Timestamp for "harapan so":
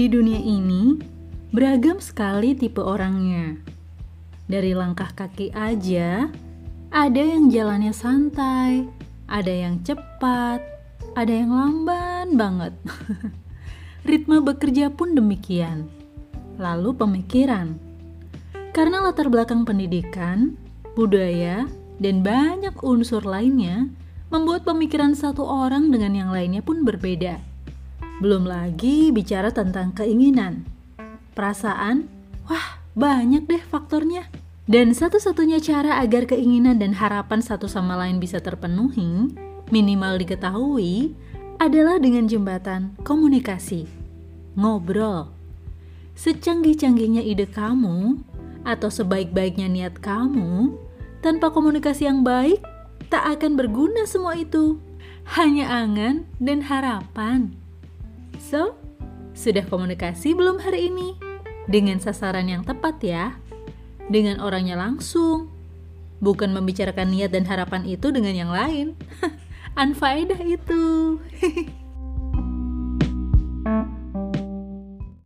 56.68-58.74